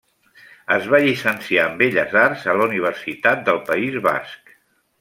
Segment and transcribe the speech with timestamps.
[0.75, 4.55] Es va llicenciar en Belles Arts a la Universitat del País Basc.